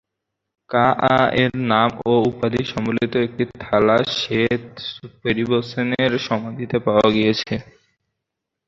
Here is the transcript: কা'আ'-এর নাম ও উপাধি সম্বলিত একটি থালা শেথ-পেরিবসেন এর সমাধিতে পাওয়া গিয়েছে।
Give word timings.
কা'আ'-এর 0.69 1.51
নাম 1.71 1.91
ও 2.05 2.23
উপাধি 2.29 2.61
সম্বলিত 2.71 3.13
একটি 3.25 3.43
থালা 3.57 3.97
শেথ-পেরিবসেন 4.17 5.87
এর 6.03 6.13
সমাধিতে 6.27 6.77
পাওয়া 6.85 7.07
গিয়েছে। 7.15 7.53